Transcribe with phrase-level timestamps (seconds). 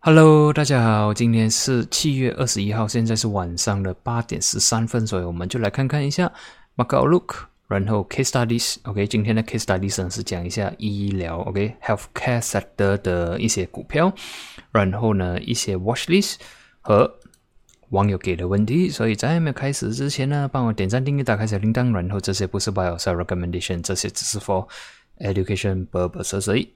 [0.00, 6.32] Hello，大家好，今天是七月二十一号，现在是晚上的八点十三分，所以我们就来看看一下
[6.76, 7.34] Market Outlook，
[7.66, 8.76] 然后 Case Studies。
[8.84, 14.12] OK，今天的 Case Studies 呢是讲一下医疗，OK，Healthcare Sector 的一些股票，
[14.70, 16.36] 然后呢一些 Watch List
[16.80, 17.12] 和
[17.88, 18.88] 网友给的问题。
[18.88, 21.90] 所以在还没有开始之前呢，帮我点赞、订阅、打开小铃铛。
[21.92, 24.68] 然后这些不是 Buy or Sell Recommendation，这些只是 For
[25.18, 26.72] Education purposes 而已。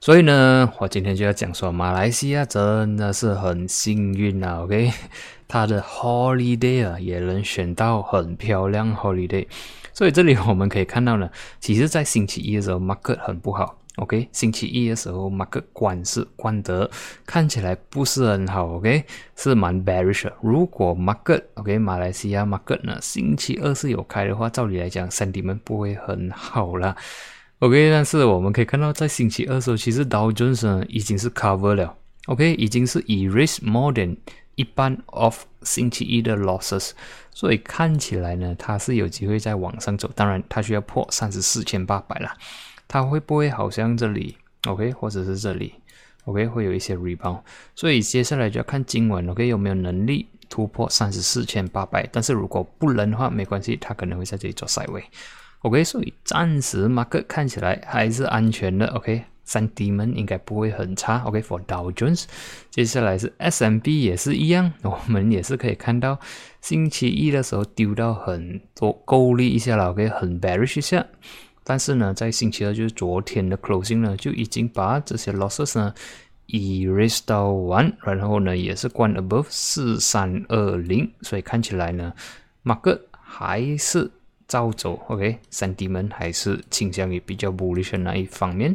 [0.00, 4.92] 所以呢，我今天就要讲说，马来西亚真的是很幸运啊，OK，
[5.48, 9.46] 它的 holiday 啊也能选到很漂亮 holiday。
[9.92, 16.88] 所以这里我们可以看到呢，其实在星期一的时候 market 很不好，OK，星期一的时候 market 关是关得
[17.26, 19.04] 看起来不是很好，OK，
[19.34, 20.30] 是蛮 bearish。
[20.40, 26.94] 如果 market，OK，马来西亚 market 呢，星期二是有开的话，照理来讲三 dm 不会很好啦。
[27.60, 31.92] OK，但是我们可以看到，在星期二的时候，其实 Dow Jones 已经是 cover 了
[32.26, 34.16] ，OK，已经是 erase more than
[34.54, 36.90] 一半 of 星期一的 losses，
[37.32, 40.08] 所以看起来呢，它是有机会在往上走。
[40.14, 42.30] 当然，它需要破三十四千八百了。
[42.86, 45.74] 它会不会好像这里 OK，或者是这里
[46.26, 47.40] OK，会有一些 rebound？
[47.74, 52.08] 所以接下来就要看今晚 OK 有没有能力突破三十四千八百。
[52.12, 55.02] 但是如果不能的话，没关系，它可能会在这里做 side 位。
[55.62, 58.86] OK，所以暂时 market 看起来还是安全的。
[58.94, 61.18] OK，三 D 们应该不会很差。
[61.24, 62.26] OK，for Dow Jones，
[62.70, 66.16] 接下来是 SMB 也是一样， 我们也是可以看到
[66.60, 69.90] 星期一的时候丢到很多够力一下了。
[69.90, 71.04] OK，很 bearish 一下，
[71.64, 75.92] 但是呢，在星期二就是昨天的 closing 呢，就已经把这些 losses 呢
[76.46, 82.12] erase 到完，然后呢也是关 above 四三二零，所以看起来呢
[82.62, 84.08] ，market 还是。
[84.48, 88.74] 照走，OK，三 D 们还是倾向于比较 bullish 那一方面。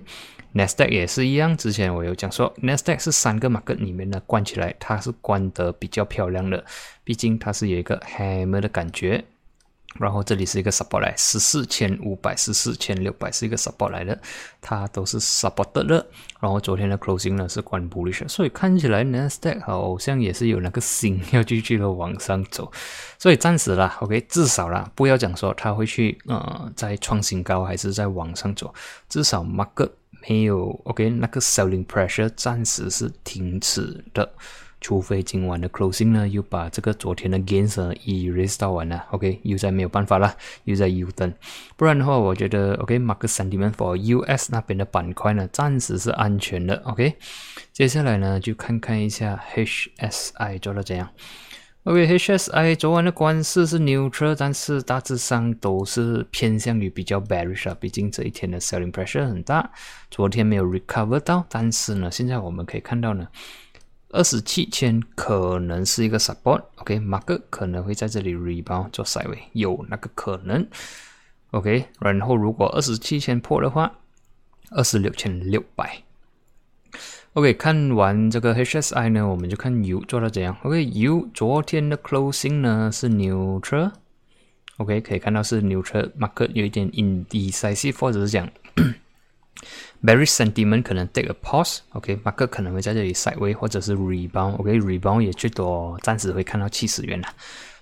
[0.54, 6.64] Nasdaq 也是一样，之前我有讲说，Nasdaq 是三个马克里面呢关起来，它是关得比较漂亮的，
[7.04, 9.26] 毕竟它是有一个 hammer 的感觉。
[10.00, 14.20] 然后这里是一个 support 来，十四千五百、十四千六百是一个 support 来的，
[14.62, 16.06] 它都是 support 的。
[16.40, 22.72] 然后昨天的 closing 呢是关不离手所以看起来 Nasdaq 好像也是有那个心要继续的往上走。
[23.18, 28.74] 所以暂时啦，OK，至少啦，不要讲说它会去呃再创新高还是在往上走，
[29.08, 29.90] 至少 market
[30.28, 34.34] 没有 OK 那个 selling pressure 暂时是停止的。
[34.84, 40.36] 除非今晚的 closing 呢，又把这个昨天的 gains 呢 erase 到完了，OK，又在没有办法了，
[40.66, 41.34] 又在 U 等，
[41.78, 47.16] 不然的话，我觉得 OK，market sentiment for US 那边的板块呢，暂时是安全的，OK。
[47.72, 51.10] 接下来呢，就看看一下 HSI 做的怎样
[51.86, 59.72] ，OK，HSI 昨晚的关市是 neutral，但是大致上都是偏向于比较 bearish 啊，毕竟这一天的 selling pressure 很大，
[60.12, 63.26] 昨天没有 recover 到，但是呢，现在我们可以看到呢。
[64.14, 70.68] 二十七千可能是一个 support，OK，马克可能会在这里 rebound 做 side way，有那个可能
[71.50, 73.92] ，OK，然后如果二十七千破的话，
[74.70, 76.04] 二十六千六百
[77.34, 88.48] ，OK，看完这个 HSI 呢，我们就看 U 做到怎样，OK，U 昨天的 closing 呢是 neutral，OK，可以看到是 neutral，马克有一点 indecisive 或者是讲。
[90.06, 97.28] Bearish sentiment 可能 take a pause，OK，market 可能会在这里 sideway 或者是 rebound，OK，rebound 也最多暂时会看到七十元了，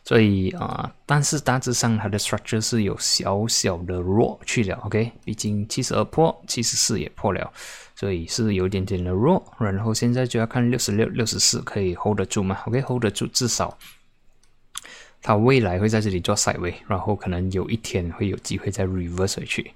[0.06, 7.52] 所以啊，但是大致上它的 structure 是有小小的弱去了，OK，毕竟七十二破，七十四也破了，
[7.96, 13.76] 所以是有点点的弱，然后现在就要看六十六、六十四可以 hold 得住吗？OK，hold 得住，至少
[15.24, 19.72] 它未来会在这里做 sideway，然后可能有一天会有机会再 reverse 回去。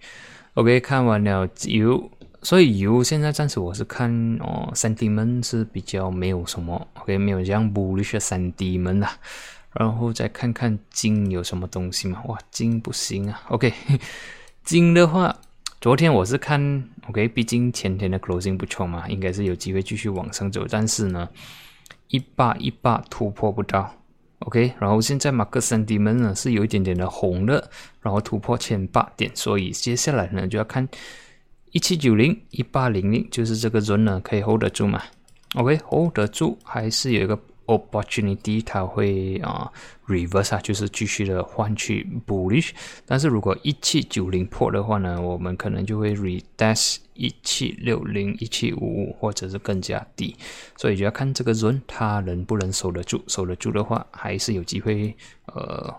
[0.53, 2.09] OK，看完了油，
[2.45, 9.17] 所以油现在暂时我是看哦，三 D 门是比较没有什么，OK，没有这样 bullish 的三 D 门啦。
[9.73, 12.21] 然后再看看金有什么东西嘛？
[12.27, 13.41] 哇，金不行啊。
[13.49, 13.73] OK，
[14.63, 15.35] 金的话，
[15.81, 20.67] 昨天我是看 OK，毕竟前天的 closing 不错嘛，应该是有机会继续往上走。
[20.69, 21.27] 但是呢，
[22.09, 23.91] 一八一八突破不到。
[24.39, 27.71] OK，然后现在马克三 D 门呢是有一点点的红的，
[28.01, 30.87] 然后突破千八点，所以接下来呢就要看
[31.75, 35.03] 一七九零一八零零，就是这个 zone 呢可以 hold 得住嘛
[35.55, 37.37] ？OK，hold 得住还是有一个。
[37.67, 39.71] Opportunity 它会啊
[40.05, 42.69] reverse 啊，就是继续的换取 bullish。
[43.07, 50.35] 但是如果一七九零破的话呢，我们可能就会 retest 一七六零、一七五五，或者是更加低。
[50.77, 53.23] 所以就要看这个 zone 它能不能守得住。
[53.27, 55.17] 守得住的话，还是有机会
[55.47, 55.91] 呃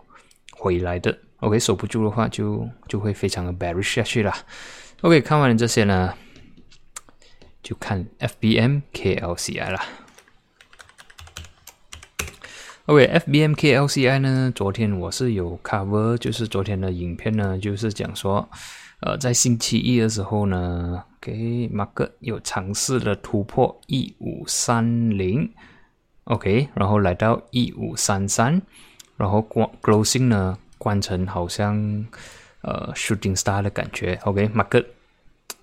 [0.53, 1.19] 回来的。
[1.41, 4.33] OK，守不住的话，就就会非常的 bearish 下去了。
[5.03, 6.15] OK，看完了这些呢。
[7.63, 9.85] 就看 FBM KLCI 啦。
[12.87, 18.49] OK，FBM KLCI 呢，昨天我是有 cover，就是昨天的影片呢，就是讲说，
[19.01, 25.53] 呃，在星期一的时候呢，给马克有尝试了突破一五三零
[26.25, 28.63] ，OK，然后来到一五三三，
[29.17, 32.07] 然后关 closing 呢，关成好像
[32.63, 34.85] 呃 shooting star 的感觉，OK，马克。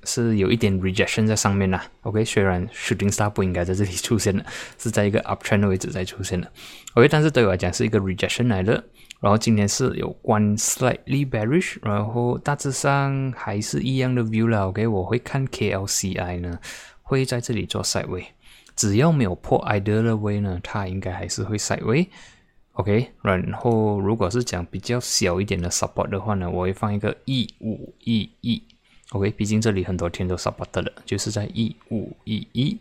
[0.06, 4.46] 是有一点 rejection 在上面啦，OK，虽然 shooting star 不应该在这里出现的，
[4.78, 6.52] 是在一个 uptrend 的位置在出现的
[6.96, 8.84] ，OK，但是对我来讲是一个 rejection 来的。
[9.22, 16.60] 然后今天是有关 slightly bearish，然后大致上还是一样的 view 啦，OK，我会看 KLCI 呢
[17.02, 18.26] 会在这里做 side way，
[18.76, 22.10] 只要没有破 either 的位呢，它应该还是会 side way
[22.74, 28.62] OK，然后如果是讲比较小一点的 support 的话呢，我会放一个一五一一。
[29.12, 32.76] OK，毕竟这里很多天都 support 了，就是在一五一一，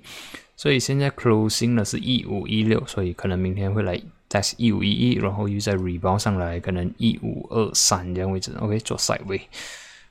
[0.56, 4.00] 所以现在 closing 呢是一五一六，所以可能明天会来
[4.30, 9.42] test 一五一一，然后又在 rebound 上来，可能一五二三这样位置，OK 做 side 位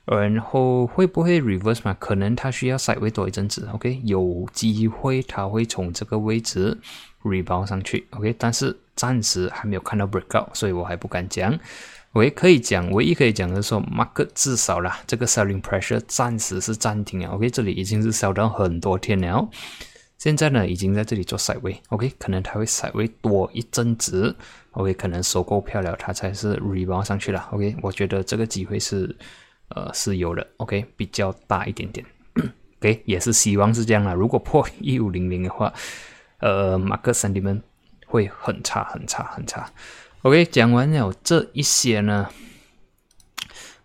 [0.04, 1.92] 然后会不会 reverse 嘛？
[1.98, 6.78] 可能它需要 side way 多一阵子，OK，有机会它会从这个位置
[7.22, 11.58] rebound 上去，OK，但是暂时还没有看到 breakout，所以我还不敢讲。
[12.12, 17.32] 唯可以讲，唯一可以讲的是说，market 至少啦，这个 selling pressure 暂时是暂停啊。
[17.32, 19.48] OK，这里已经是 sell 到很多天了，
[20.18, 21.80] 现在呢已经在这里做 side way。
[21.88, 24.36] OK，可能它会 side way 多一阵子。
[24.72, 27.48] OK，可能收购漂亮，它才是 rebound 上去了。
[27.50, 29.16] OK，我觉得这个机会是
[29.68, 30.46] 呃是有的。
[30.58, 32.04] OK，比较大一点点。
[32.78, 34.12] OK，也是希望是这样啦。
[34.12, 35.72] 如果破一五零零的话，
[36.42, 37.62] 呃，market sentiment
[38.06, 39.70] 会很差很差很差。
[40.22, 42.28] OK，讲完了这一些呢，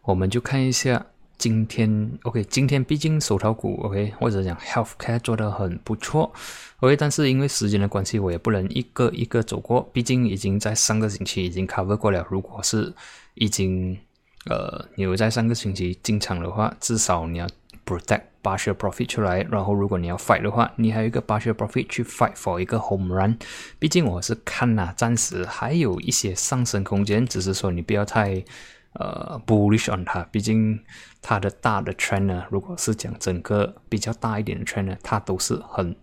[0.01, 1.05] 我们就看一下
[1.37, 2.11] 今天。
[2.23, 6.33] OK，今天毕竟手套股 OK，或者讲 Healthcare 做的很不错。
[6.79, 9.87] OK，但是因为时间的关系，我也不能一个一个走过。
[9.93, 12.25] 毕竟已经在上个星期已经 cover 过了。
[12.29, 12.91] 如果是
[13.35, 13.95] 已经
[14.49, 17.47] 呃你有在上个星期进场的话，至少你要
[17.87, 18.23] protect。
[18.43, 23.37] partial profit 出来，然后如果你要 fight 的话，你还有一个 partial profit 去 fight for 一个 home run。
[23.77, 28.41] 毕竟我是看呐，暂时还有一些上升空间，只是说你不要太
[28.93, 30.23] 呃 bullish on 它。
[30.31, 30.79] 毕竟
[31.21, 35.93] 它的大的 trend 呢，如果是讲整个比较大一点的 trend 呢，它都是很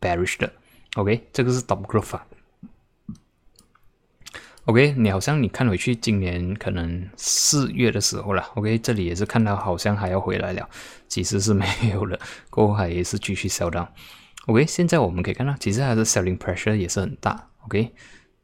[0.00, 0.50] bearish 的。
[0.96, 2.26] OK，这个是 top growth 啊。
[4.66, 8.44] OK，你好像你看回去，今年可能四月的时候了。
[8.54, 10.68] OK，这里也是看到好像还要回来了，
[11.08, 12.16] 其实是没有了，
[12.48, 13.88] 过后还也是继续 sell down。
[14.46, 17.48] OK，现在我们可以看到，其实它的 selling pressure 也是很大。
[17.64, 17.90] OK，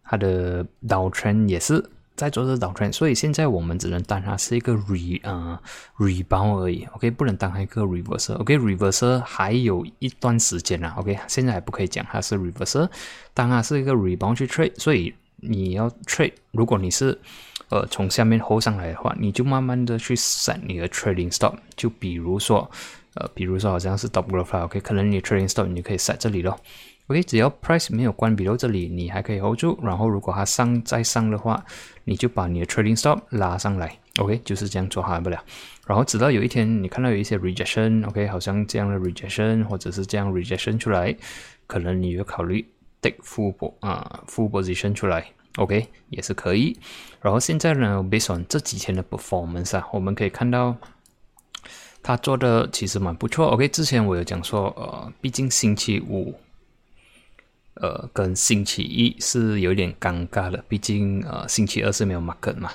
[0.02, 5.56] 它的 down trend 也是在做着 down trend，所以现在我们只能当它是一个 re 呃
[5.98, 6.84] rebound 而已。
[6.96, 8.34] OK，不能当它一个 reverse。
[8.34, 10.92] OK，reverser 还有一段时间呢。
[10.96, 12.90] OK，现在还不可以讲它是 reverse，
[13.32, 15.14] 当它是一个 rebound 去 trade，所以。
[15.40, 17.18] 你要 trade，如果你是
[17.68, 21.54] 呃从下面 hold 上来的话，你就慢慢的去 set 你的 trading stop。
[21.76, 22.70] 就比如说，
[23.14, 26.58] 呃，比如说好像是 double growth，OK，可能你 trading stop 你就可以 set 这里咯。
[27.06, 29.78] OK，只要 price 没有关闭到这里，你还可以 hold 住。
[29.82, 31.64] 然后如果它上再上的话，
[32.04, 33.98] 你就把你的 trading stop 拉上来。
[34.18, 35.42] OK，就是这样做好不了。
[35.86, 41.16] 然后直到有一天你看到有一些 rejection，OK，好像这样的 rejection 或者是这样 rejection 出来，
[41.66, 42.66] 可能你就考虑。
[43.00, 45.26] Take full 啊 full position 出来
[45.56, 46.76] ，OK 也是可以。
[47.20, 50.76] 然后现在呢，based on 这几天的 performance 啊，我们可以看到
[52.02, 53.48] 他做的其实蛮不错。
[53.48, 56.34] OK，之前我有讲说，呃，毕竟星期五，
[57.74, 62.70] 呃，跟星期一是有点尴尬的，毕竟呃，星期二是没有 market 嘛，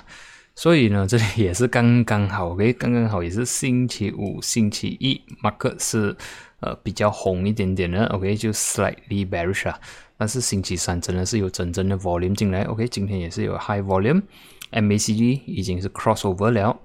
[0.54, 6.14] 所以呢， 这里也是刚刚好，OK，刚刚好也是星期五、星期一 market 是
[6.60, 9.80] 呃比较红一点点的，OK，就 slightly bearish 啊。
[10.16, 16.78] 但是星期三真的是有真正的 volume 进来，OK，今天也是有 high volume，MACD 已经是 crossover 了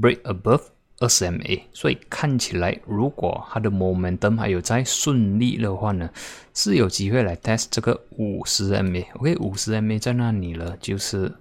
[0.00, 0.60] ，break above
[0.98, 6.10] 二十 MA，所以看起来如果它的 momentum 还有在顺利的话呢，
[6.52, 11.32] 是有机会来 test 这个五十 MA，OK，五十 MA 在那里了，就是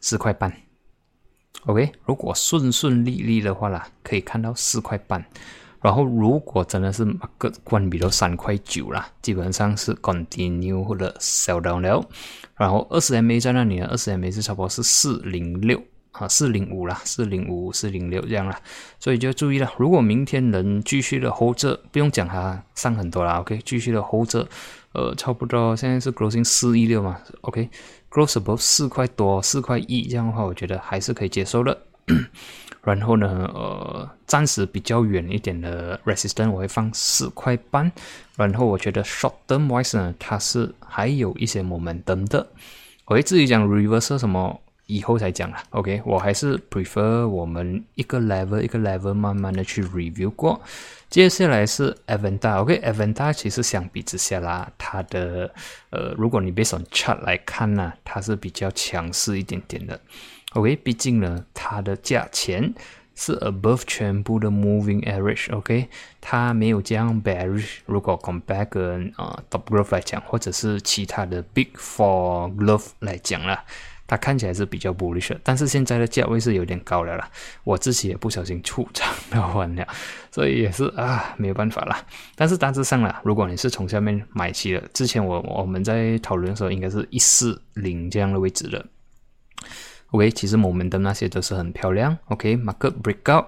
[0.00, 0.52] 四块半
[1.66, 5.24] ，OK，如果顺顺利利的话啦，可以看到四块半。
[5.84, 7.04] 然后，如果真的是
[7.36, 12.02] 个关闭到三块九啦，基本上是 continue 或者 sell down 了。
[12.56, 15.78] 然后二十 MA 在那里呢，二十 MA 是差不多是四零六
[16.12, 18.58] 啊，四零五啦，四零五、四零六这样啦。
[18.98, 24.48] 所以就要注意了，如果明天能继续的 hold 着，不用讲它上很多啦，OK，继续的 hold 着，
[24.94, 31.78] 呃，差不多现在是 growing 四一六嘛，OK，close above 四块多、四块一这样的话，我觉得还是可以接受的。
[32.82, 33.93] 然后呢，呃，
[34.26, 37.90] 暂时比较远一点的 resistance 我会放四块半。
[38.36, 42.46] 然后我觉得 short term wise 呢，它是还有一些 momentum 的。
[43.06, 45.62] 我会自己讲 reverse 什么以后才讲啦。
[45.70, 50.60] OK，我还是 prefer 我们一个 level 一个 level 慢慢的去 review 过。
[51.08, 52.60] 接下来是 Avanta。
[52.60, 55.48] OK，Avanta 其实相比之下啦，它的
[55.90, 60.00] 呃，如果你 based on chart 来看呢，它是比较强势一点点的。
[60.54, 62.74] OK，毕竟呢，它的价钱
[63.14, 65.54] 是 above 全部的 moving average。
[65.56, 65.88] OK，
[66.20, 67.78] 它没有这样 bearish。
[67.86, 73.64] 如果 compare 跟啊 top growth 来讲，或者是其他的 big four growth 来讲啦，
[74.06, 75.36] 它看起来是比较 bullish。
[75.42, 77.28] 但是现在的价位是有点高了啦，
[77.62, 79.86] 我自己也不小心出场了完了，
[80.30, 82.04] 所以也是啊没有办法啦。
[82.34, 88.84] 但是大致上啦，如果你是从下面买起的，之前我我们在讨论的时候，应该是一四零这样的位置的。
[90.14, 92.16] OK，其实我们的那些都是很漂亮。
[92.26, 93.46] OK，market breakout，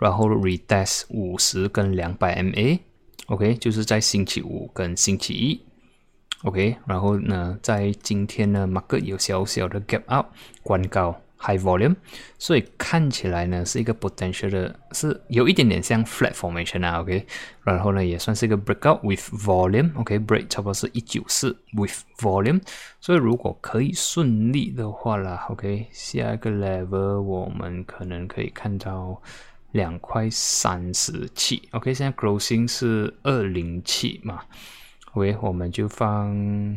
[0.00, 5.60] 然后 retest 五十跟两百 MA，OK，就是在星期五跟星期一。
[6.42, 10.26] OK，然后呢，在今天呢，market 有小小的 gap up，
[10.64, 11.22] 关高。
[11.42, 11.96] High volume，
[12.38, 17.26] 所以看起来呢是一个 potential 的，是有一点点像 flat formation 啊，OK，
[17.64, 22.60] 然后呢也算是一个 breakout with volume，OK，break 差不多是一九四 with volume，
[23.00, 29.22] 所以如果可以顺利的话啦，OK，下一个 level 我们可能可以看到
[29.72, 34.42] 两块三十七，OK，现在 closing 是二零七嘛
[35.14, 36.76] ，OK，我们就放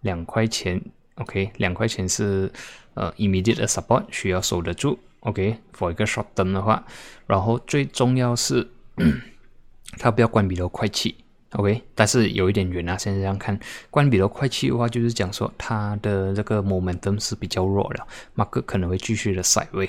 [0.00, 0.82] 两块钱
[1.20, 2.50] ，OK，两块钱是。
[2.94, 6.84] 呃，immediate support 需要守得住，OK，for 一个 short term 的话，
[7.28, 8.68] 然后最重要是
[9.96, 11.14] 它不要关闭到快气
[11.52, 13.58] ，OK，但是有一点远啊，现在这样看，
[13.90, 19.88] 关闭到快气的话，就是讲说它的这个 momentum 是比较弱的，market 可能会继续的甩位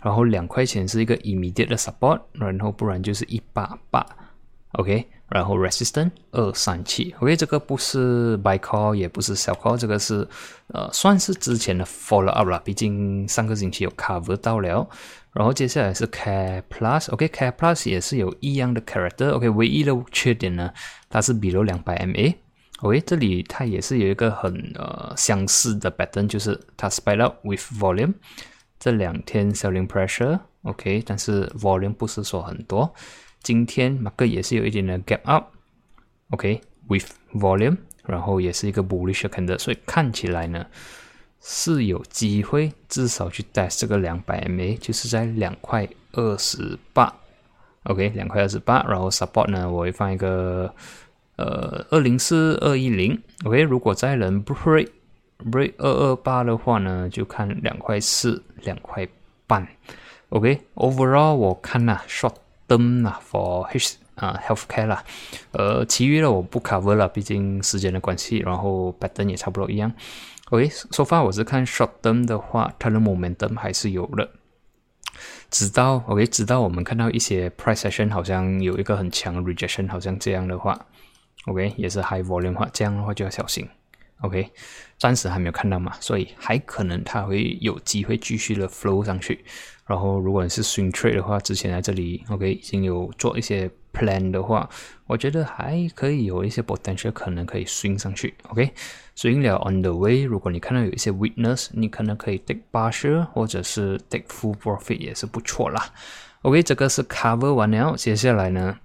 [0.00, 4.04] 然后两块钱是一个 immediate 的 support，然后不然就是一八八
[4.72, 5.06] ，OK。
[5.30, 10.26] 然后 resistant 二三七，OK，这个不是 buy call，也不是 sell call，这个是
[10.68, 14.88] 呃算是之前的 follow up 了，毕竟上个星期有 cover 到了。
[15.34, 20.72] 然后接下来是 care plus，OK，care plus 也是有一样的 character，OK，唯一的缺点呢，
[21.10, 28.14] 它是比如两百 MA，OK，这里它也是有一个很呃相似的 pattern，就是它 spike up with volume，
[28.80, 32.92] 这两天 selling pressure，OK，但是 volume 不是说很多。
[33.42, 40.66] 今天马克也是有一点的 gap up，OK，with volume，然后也是一个 bullish candle，所以看起来呢
[41.40, 47.14] 是有机会至少去 test 这个两百 MA，就是在两块二十八
[47.84, 50.74] ，OK，两块二十八，然后 support 呢我会放一个
[51.36, 54.88] 呃二零四二一零，OK，如果再能 break
[55.38, 59.06] break 二二八的话呢，就看两块四两块
[59.46, 59.66] 半
[60.30, 62.34] ，OK，overall 我看呐 short。
[62.68, 65.02] 灯啦，for H 啊，healthcare 啦，
[65.50, 69.92] 呃，其余的我不 cover 了，毕竟时间的关系，然后 pattern 也差不多一样。
[70.50, 74.28] OK，so far 我是看 short term 的话，它的 momentum 还是有的。
[75.50, 80.86] 直到 OK，直到我们看到一些 price action 好像有一个很强 rejection，好像这样的话
[81.46, 83.68] ，OK，也是 high volume 话，这样的话就要小心。
[84.20, 84.50] OK，
[84.98, 89.44] 暂时还没有看到嘛，所以还可能它会有机会继续的 flow 上去。
[89.86, 94.68] 然后，如果你是 swing trade 的话，之前在这里 OK 已经有做一些 plan 的话，
[95.06, 98.34] 我觉得还可以有一些 potential 可能可以 swing 上去。
[98.48, 105.82] OK，swing 了 on the way，如果你看到有一些 weakness，你可能可以 take partial 或者是 take full profit 也是不错啦。
[106.42, 108.78] OK，这个是 cover 完了，接下来呢，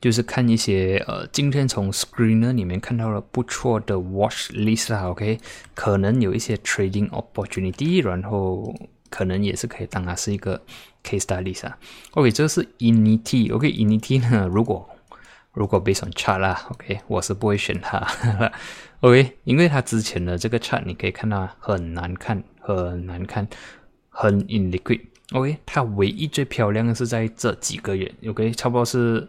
[0.00, 5.08] 就是看一些呃，今天从 screener 里面看到了不错的 watch list 啦。
[5.08, 5.38] OK，
[5.74, 8.74] 可能有一些 trading opportunity，然后。
[9.10, 10.60] 可能也是可以当它是一个
[11.02, 11.78] case study 啊。
[12.10, 13.54] OK，这个是 INITI。
[13.54, 14.86] OK，INITI 呢，如果
[15.54, 18.06] 如果 based on chart 啦，OK，我是不会选它。
[19.00, 23.48] OK，因为它之前的这个 chat，你可以看到很难看，很难看，
[24.10, 25.00] 很 in liquid。
[25.32, 28.12] OK，它唯一最漂亮的是在这几个月。
[28.26, 29.26] OK，差不多是。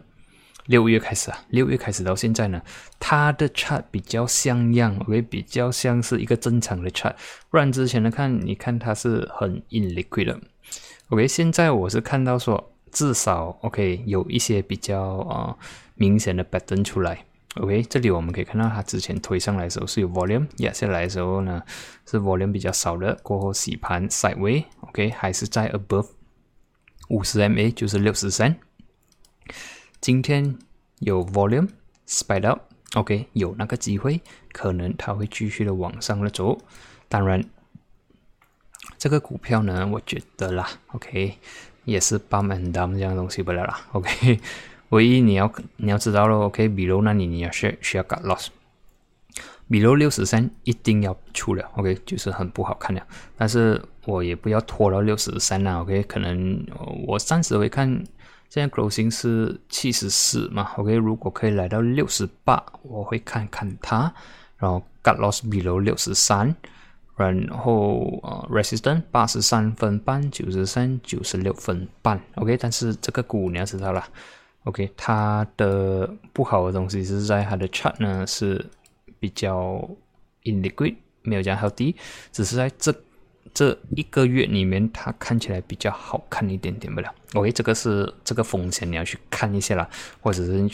[0.66, 2.60] 六月开始啊，六月开始到现在呢，
[2.98, 7.14] 它的 chart 比较像样，OK，比较像是一个正常的 chart。
[7.48, 10.40] 不然之前的看，你看它是很 in liquid 的
[11.08, 11.26] ，OK。
[11.26, 15.56] 现在我是看到说，至少 OK 有一些比较啊
[15.94, 17.24] 明显的 pattern 出来
[17.56, 17.82] ，OK。
[17.84, 21.62] 这里我们可以看到它之前推上来的时候是有 volume，压下来的时候呢
[22.06, 26.08] 是 volume 比较少的，过后洗盘 sideway，OK，还是在 above
[27.08, 28.56] 五十 MA，就是六十三。
[30.00, 30.56] 今天
[31.00, 31.68] 有 volume
[32.08, 36.58] spike up，OK，有那个机会，可能它会继续的往上了走。
[37.08, 37.44] 当然，
[38.96, 41.36] 这个股票呢，我觉得啦，OK，
[41.84, 44.40] 也是 bum and down 这样东西不了啦，OK，
[44.88, 48.46] 唯一你要你要知道咯 o k 比如那你你要需需要 got loss，
[49.68, 56.66] 比如六十三一定要出了，OK，就是很不好看了，但是我也不要拖到六十三啦，OK，可能
[57.06, 58.02] 我暂时会看，
[58.50, 64.12] 现在 grossing 是七十四嘛，OK，如果可以来到六十八，我会看看它，
[64.58, 66.54] 然后 got loss 比如六十三。
[67.16, 72.56] 然后呃，resistance 八十三分半，九十三，九十六分半，OK。
[72.56, 74.02] 但是这个股你要知道了
[74.64, 78.64] ，OK，它的不好的东西是在它的 chart 呢是
[79.18, 79.86] 比较
[80.44, 81.94] illiquid，没有讲好低，
[82.32, 82.90] 只是在这
[83.60, 87.14] 这一个月里面，它看起来比较好看一点点不了。
[87.34, 89.86] OK，这个是这个风险你要去看一下啦，
[90.22, 90.66] 或者是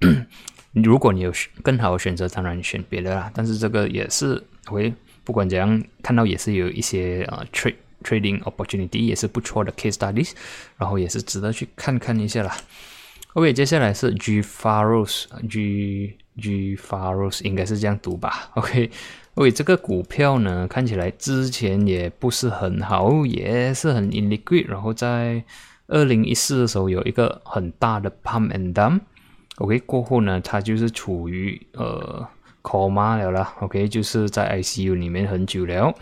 [0.74, 1.32] 如果你有
[1.62, 3.32] 更好的选择，当然选别的啦。
[3.34, 4.92] 但是这个也是 OK。
[5.24, 10.32] 不管怎样，看到也是有一些呃 trade trading opportunity，也是不错的 case studies，
[10.76, 12.54] 然后也是值得去看看一下啦。
[13.32, 18.50] OK，接下来是 G Faros G G Faros 应该是这样读吧？
[18.56, 25.42] OK，OK，这个股票呢，看起来之前也不是很好，也是很 illiquid，然后在
[25.88, 32.26] 二零一四的时候有一个很大的 pump and dump，OK，过后呢，它就是处于呃。
[32.66, 35.94] coma 了啦，OK，就是在 ICU 里面很久了。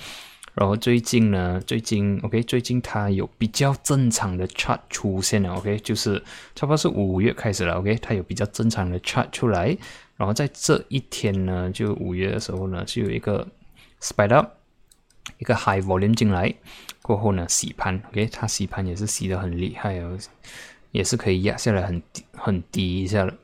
[0.55, 6.23] 然后最近呢，最近 OK，最近它有比较正常的 chart 出现了，OK，就是
[6.55, 9.77] 差不多是五月开始了，OK，它有比较正常的 chart 出来。
[10.17, 13.47] 然后在这一天呢，就五月的时候呢，就有一个
[14.01, 14.51] spike up，
[15.39, 16.55] 一个 high volume 进来，
[17.01, 20.17] 过后呢洗盘，OK，它洗盘也是洗的很厉害哦，
[20.91, 22.03] 也是可以压下来很
[22.33, 23.35] 很低一下了。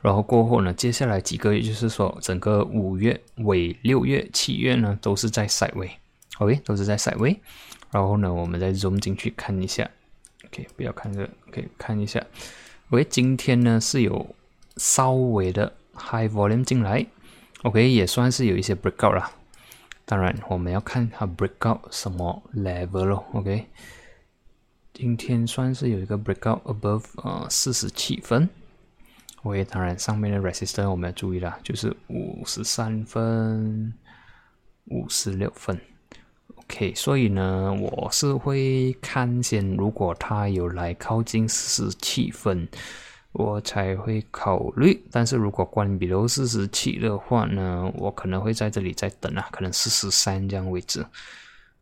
[0.00, 5.90] 然后过后呢，接下来几个月就是说，整个五月尾、六月、七月呢，都是在赛位
[6.38, 7.38] ，OK，都是在赛位。
[7.92, 9.88] 然后呢，我们再 zoom 进去看一下
[10.46, 12.24] ，OK，不要看这个，可以看一下。
[12.90, 14.34] OK，今天呢是有
[14.76, 17.06] 稍微的 high volume 进来
[17.62, 19.30] ，OK，也算是有一些 breakout 啦。
[20.04, 23.66] 当然，我们要看它 breakout 什么 level 咯，OK。
[24.92, 28.48] 今天算是有一个 breakout above 呃四十七分。
[29.44, 33.92] OK，当然上面的 resistance 我们要注意了，就是五十三分、
[34.86, 35.80] 五十六分。
[36.56, 42.68] OK，所以呢，我是会看先，如果它有来靠近四十七分，
[43.32, 45.02] 我才会考虑。
[45.10, 51.04] 但是如果关闭到四十七的话呢，我可能会在这里再等啊，可能四十三这样位置。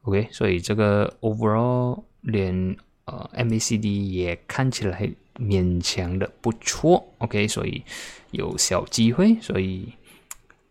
[0.03, 5.11] OK，所以这个 overall 连呃 MACD 也看起来。
[5.39, 7.83] 勉强的不错，OK，所以
[8.31, 9.91] 有小机会，所以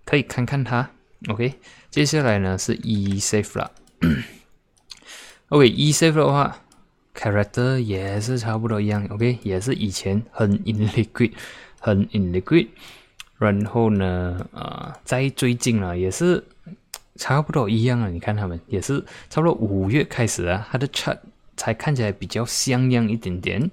[0.06, 0.88] 可以看看它
[1.28, 1.56] ，OK。
[1.90, 3.72] 接下来呢是 E Safe 了
[5.48, 6.56] ，OK，E Safe 的话
[7.20, 11.34] ，character 也是差不多一样，OK，也是以前很 in liquid，
[11.82, 12.70] 很 in liquid
[13.38, 16.42] 然后呢，呃，在最近呢也是
[17.16, 21.18] 差不多一样啊，你看他们也是差不多五月开始啊，它的 chart
[21.58, 23.70] 才看起来比较像样一点点。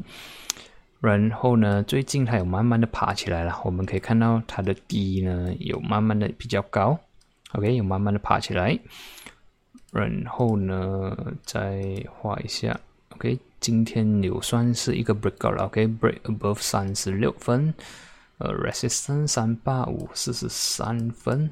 [0.99, 6.99] 然后呢，最近它有慢慢的爬起来了，我们可以看到它的低呢有慢慢的比较高
[7.53, 8.77] ，OK，有慢慢的爬起来。
[9.93, 11.83] 然后呢，再
[12.13, 12.79] 画一下
[13.17, 17.73] ，OK，今天有算是一个 breakout 了，OK，break above 三十六分，
[18.39, 21.51] 呃，resistance 三八五四十三分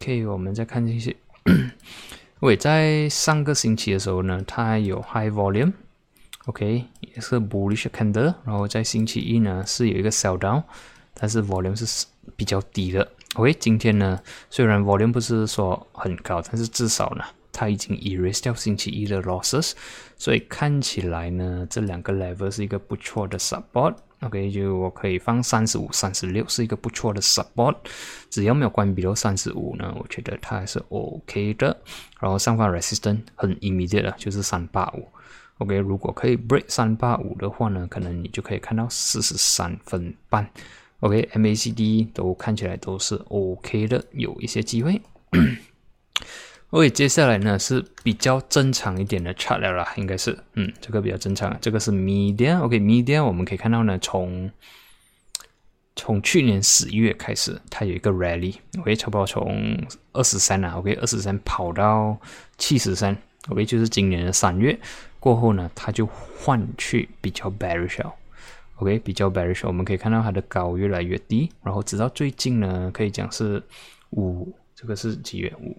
[0.00, 1.16] ，OK，我们再看这些，
[2.40, 5.72] 喂，在上个星期的时候呢，它有 high volume。
[6.46, 10.62] OK，也是 bullish candle，然后在星期一呢是有一个 sell down，
[11.12, 13.08] 但是 volume 是比较低的。
[13.34, 17.24] OK，今天呢虽然 volume 不是说很高，但是至少呢
[17.56, 19.72] 它已经 erase 掉星期一的 losses，
[20.18, 23.96] 所以看起来呢这两个 level 是一个不错的 support。
[24.20, 27.76] OK，就我可以放三十五、三十六是一个不错的 support，
[28.28, 31.74] 只要没有关闭到三十五呢，我觉得它还是 OK 的。
[32.20, 35.08] 然后上方 resistance 很 immediate 的，就是三八五。
[35.58, 40.46] OK，如果可以 break 三八五的话呢，可能你就可以看到四十三分半。
[41.00, 45.00] OK，MACD 都看起来都是 OK 的，有一些机会。
[46.70, 51.56] OK，接下来呢是比较正常一点的 chart 了啦，应该是，嗯，这个比较正常。
[51.60, 52.60] 这个是 median。
[52.60, 54.50] OK，median 我们可以看到呢，从
[55.94, 58.56] 从去年十一月开始，它有一个 rally。
[58.80, 59.80] OK，差不多从
[60.12, 62.18] 二十三啊，OK，二十三跑到
[62.58, 63.16] 七十三。
[63.48, 64.76] OK，就是今年的三月。
[65.20, 68.04] 过后呢，它就换去比较 bearish
[68.76, 73.62] OK，比较 bearish，我们可以看到它的高越来越低，然后直到最近呢，可以讲是
[74.10, 75.54] 五，这个是几月？
[75.60, 75.76] 五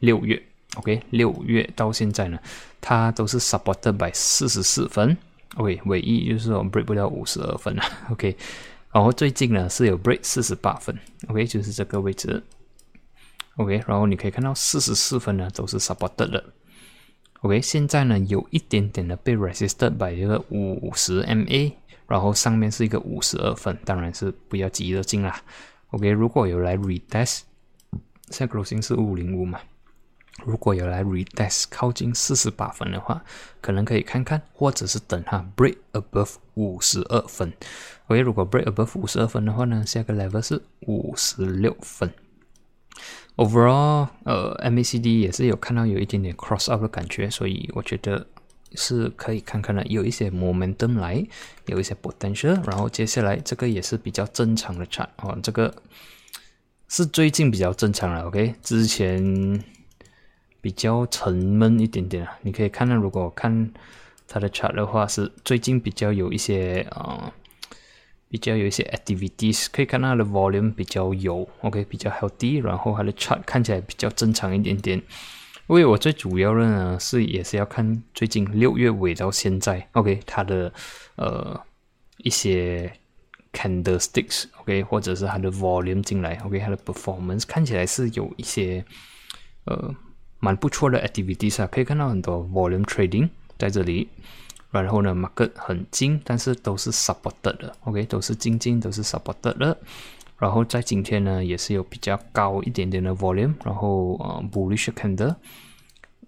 [0.00, 0.42] 六月
[0.76, 2.38] OK，六月到现在呢，
[2.80, 5.16] 它都是 supported by 四十四分。
[5.56, 7.82] OK，唯一就是说 break 不了五十二分了。
[8.10, 8.36] OK，
[8.92, 10.96] 然后最近呢是有 break 四十八分。
[11.28, 12.42] OK，就是这个位置。
[13.56, 16.44] OK，然后你可以看到四十四分呢都是 supported 的。
[17.40, 21.72] OK，现在呢有一点点的被 resisted by 这个五十 MA，
[22.06, 25.42] 然后上面是一个五十二分，当然是不要急着进啦。
[25.88, 27.40] OK，如果有来 retest，
[28.28, 29.58] 现在 closing 是五零五嘛？
[30.44, 33.22] 如果有来 Redes 靠近四十八分的话，
[33.60, 37.52] 可能可以看看，或者是等它 break above 五十二分。
[38.06, 42.10] OK，如果 break above 五十二分的话呢，下个 level 是五十六分。
[43.36, 48.26] Overall，呃，MACD 也是有看到有一点点 cross out 的感觉，所以我觉得
[48.74, 51.26] 是可以看看的，有一些 momentum 来，
[51.66, 52.62] 有一些 potential。
[52.66, 55.74] 然后接下来这个也是比较正常的产哦，这个
[56.88, 58.26] 是最近比较正常了。
[58.26, 59.62] OK，之前。
[60.60, 63.72] 比较沉闷一点点啊，你可以看到，如果看
[64.28, 67.32] 它的 chart 的话，是最近比较有一些啊，
[68.28, 74.98] 比较有一些 activities，可以看到它的 volume 比较有，OK，比较 healthy，然后它的 chart 看起来比较正常一点点。
[75.66, 80.72] 因为我最主要的呢是也是要看最近六月尾到现在，OK，它的
[81.16, 81.58] 呃
[82.18, 82.92] 一些
[83.52, 88.84] candlesticks，OK，或者是它的 volume 进来，OK，它的 performance 看起来是有一些
[89.64, 89.94] 呃。
[90.40, 94.08] 蛮不错的 activities 啊，可以看到很多 volume trading 在这里，
[94.70, 99.76] 然后呢，market 很近，但是都是 supported 的，OK，都是静静都是 supported 的，
[100.38, 105.36] 然后在今天呢，也是有比较高一点点的 volume，然后呃 bullish candle，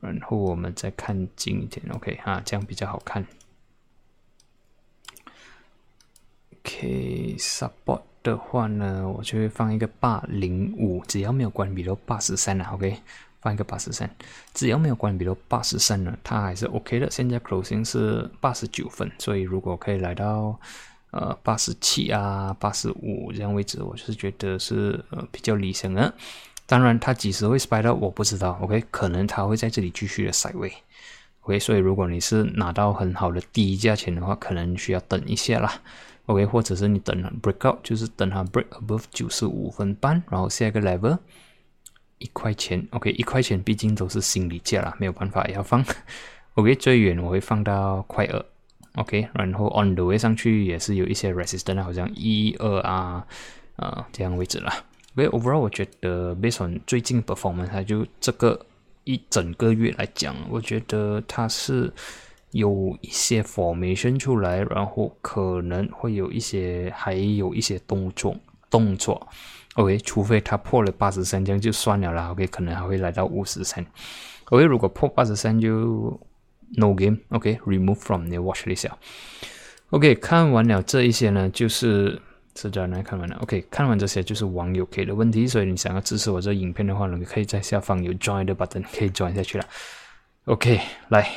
[0.01, 2.13] 然后我们再看近一点，OK？
[2.25, 3.27] 啊，这样比较好看
[6.59, 12.99] ，OK support 的话呢，我就会放一个八零五，只要没有关闭都八十三了，OK。
[13.43, 14.09] 放一个八十三，
[14.55, 17.11] 只要没有关闭到八十三呢，它还是 OK 的。
[17.11, 20.57] 现在 closing 是八十九分，所以如果可以来到
[21.11, 26.15] 呃八十七啊、八十五这样位置，我是觉得是呃比较理想的。
[26.67, 30.73] 当然，它几时会 spy 到我不知道，OK，可能它会在这里继续的塞位
[31.41, 31.59] ，OK。
[31.59, 35.83] 所以如果你是拿到很好的低价钱的话，可能需要等一下啦
[36.27, 41.19] ，OK，或者是你等 breakout，就是等它 break above 九十五分半，然后下一个 level。
[42.23, 45.85] 一块钱，OK，一块钱毕竟都是心理价啦，没有办法要放。
[46.55, 48.45] OK，最远我会放到块二
[48.95, 53.27] ，OK，然后 on the way 上去也是有一些 resistance，好像一二啊，
[53.77, 54.73] 啊这样位置啦。
[55.17, 58.65] OK，overall 我觉得 based on 最近 performance，它就这个
[59.05, 61.93] 一整个月来讲，我觉得它是
[62.53, 68.37] 有一些 formation 出来，然后可能会有一些还有一些动作
[68.71, 69.27] 动作。
[69.75, 72.31] OK，除非它破了八十三，这样就算了啦。
[72.31, 73.85] OK，可能还会来到五十三。
[74.51, 76.21] OK，如果破八十三就
[76.77, 77.19] No game。
[77.31, 78.91] OK，remove from the watch list。
[79.91, 82.21] OK，看完了这一些呢，就是
[82.55, 83.37] 是这样来看完了。
[83.41, 89.65] OK，看完这些就是网友给的问题，所以你想要支持我这影片的话呢，你可以在下方有 join 的 button，可以 join 下去了。
[90.45, 91.29] OK，来。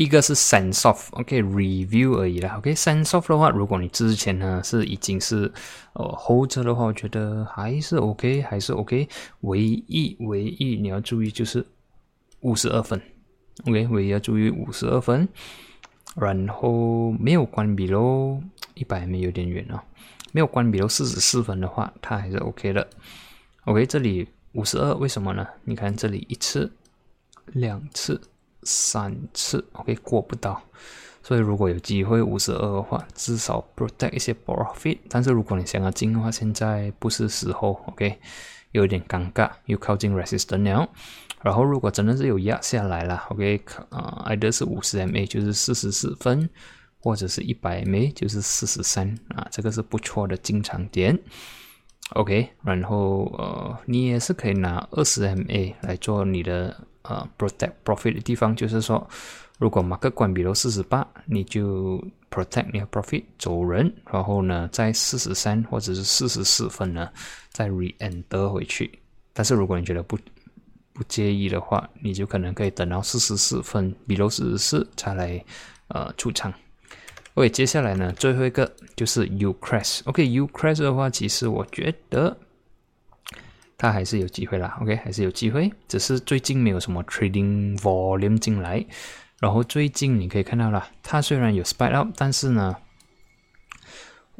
[0.00, 2.56] 一个是 sense of，OK，review 而已啦。
[2.56, 5.52] OK，sense of 的话，如果你之前呢是已经是
[5.92, 9.06] 呃 hold 的话，我觉得还是 OK，还是 OK。
[9.42, 11.62] 唯一唯一你要注意就是
[12.40, 12.98] 五十二分
[13.66, 15.28] ，OK，唯一要注意五十二分。
[16.16, 18.40] 然后没有关闭喽，
[18.72, 19.78] 一百米有点远哦。
[20.32, 22.88] 没有关闭喽，四十四分的话，它还是 OK 的。
[23.66, 25.46] OK，这里五十二，为什么呢？
[25.64, 26.72] 你看这里一次，
[27.52, 28.18] 两次。
[28.62, 30.62] 三次，OK 过不到，
[31.22, 34.98] 所以如果有机会五十二的话，至少 protect 一些 profit。
[35.08, 38.18] 但是如果你想要进的话，现在不是时候，OK，
[38.72, 40.88] 有点尴尬，又靠近 resistance 了。
[41.42, 46.48] 然后如果真的是有压下来了，OK，啊，either 是五十 MA 就是四十四分，
[46.98, 51.18] 或者是一百 MA 就是四十三啊，这个是不错的进场点
[52.14, 52.50] ，OK。
[52.62, 56.86] 然后呃，你也是可以拿二十 MA 来做你的。
[57.02, 59.08] 呃，protect profit 的地方就是说，
[59.58, 67.10] 如果马克关闭了四十八，你就 protect 你的 profit 走人，然后呢，在四十三或者是四十四分呢，
[67.50, 68.98] 再 reenter 回去。
[69.32, 70.18] 但是如果你觉得不
[70.92, 75.42] 不介意的话，你就可能可以等到四十四分比如四十四才来
[75.88, 76.52] 呃出场。
[77.34, 80.00] OK，接下来呢，最后一个就是 U crash。
[80.04, 82.36] OK，U crash 的话，其实我觉得。
[83.80, 88.84] 它还是有机会啦，OK，还是有机会，只是最近没有什么 trading volume 进来。
[89.38, 92.76] 然后最近你可以看到了，它虽然有 spike up，但是呢，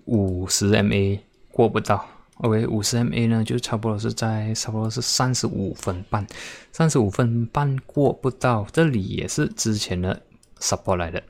[0.05, 2.07] 五十 MA 过不到
[2.43, 6.27] OK，五十 MA 呢，就差不多是在差不多是三十五分半，
[6.71, 10.21] 三十五分半过不到，这里也是之前的
[10.59, 11.23] support 来的，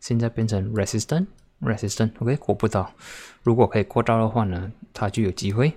[0.00, 2.90] 现在变成 resistant，resistant，OK 过不到，
[3.42, 5.74] 如果可以过到的话呢，它就有机会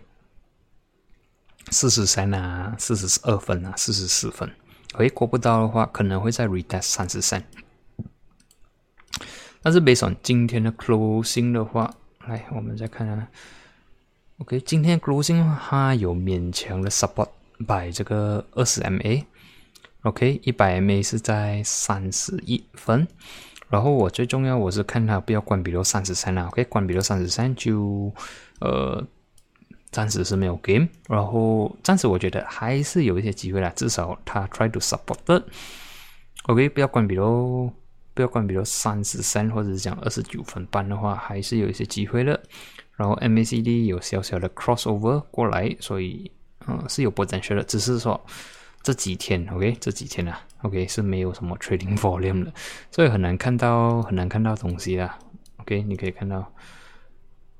[1.71, 4.49] 四十三啊，四十二分啊，四十四分
[4.93, 7.43] ，OK 过不到的话，可能会在 retest 三十三，
[9.61, 11.93] 但是 based on 今天的 closing 的话，
[12.27, 13.27] 来我们再看看。
[14.39, 23.07] OK，今天 closing 它有勉强的 support by 这个二十 MA，OK，一百 MA 是在三十一分，
[23.69, 28.13] 然后我最重要我是看它不要关闭到三十三啦，OK，关闭到三十三就
[28.59, 29.01] 呃
[29.95, 37.23] 暂时是没有 game，然后暂时我觉得还是有一些机会啦，至少它 try to support，OK，不要关闭到
[38.13, 42.37] 不要关闭到三十三或者是讲二十九分半的话，还是有一些机会的。
[42.97, 46.29] 然后 MACD 有小小的 crossover 过来，所以
[46.67, 48.21] 嗯是有 potential 的，只是说
[48.83, 52.53] 这几天 OK 这几天啊 OK 是没有什么 trading volume 的，
[52.91, 55.17] 所以很难看到很难看到东西啦
[55.55, 56.51] OK 你可以看到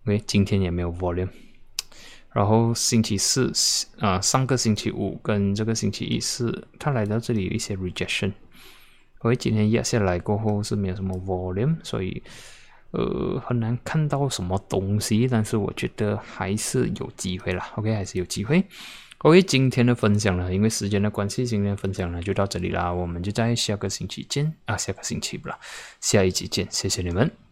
[0.03, 1.29] OK 今天也没有 volume，
[2.35, 3.49] 然后星期四
[3.99, 12.21] 啊上个星期五跟这个星期一是他来到这里有一些 rejection，OK 今天压下来过后是没有什么 volume，所以。
[12.91, 17.69] 呃，很难看到什么东西，但是我觉得还是有机会啦。
[17.75, 18.63] OK，还是有机会。
[19.17, 22.89] OK，今天的分享呢，因为时间的关系，今天分享呢就到这里啦。
[22.93, 25.59] 我们就在下个星期见啊，下个星期不啦，
[25.99, 27.44] 下一集见，谢谢你们。